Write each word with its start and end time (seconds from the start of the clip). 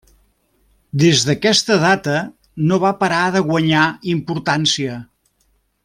Des 1.03 1.19
d'aquesta 1.27 1.77
data 1.83 2.15
no 2.71 2.79
va 2.85 2.93
parar 3.05 3.21
de 3.37 3.43
guanyar 3.51 3.85
importància. 4.15 4.99